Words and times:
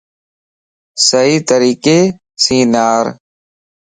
صحيح 1.07 1.41
طريقي 1.51 1.99
سين 2.43 2.67
نار 2.73 3.05